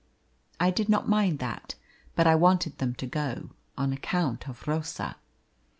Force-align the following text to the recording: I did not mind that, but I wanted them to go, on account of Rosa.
I 0.59 0.71
did 0.71 0.89
not 0.89 1.07
mind 1.07 1.37
that, 1.37 1.75
but 2.15 2.25
I 2.25 2.33
wanted 2.33 2.79
them 2.79 2.95
to 2.95 3.05
go, 3.05 3.51
on 3.77 3.93
account 3.93 4.49
of 4.49 4.67
Rosa. 4.67 5.17